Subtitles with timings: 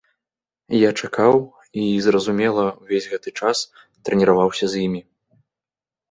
[0.75, 3.57] Я чакаў і, зразумела, увесь гэты час
[4.09, 5.01] трэніраваўся з імі.